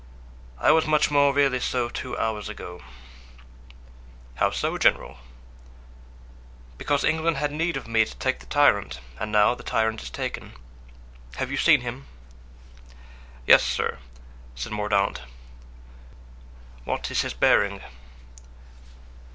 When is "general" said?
4.79-5.19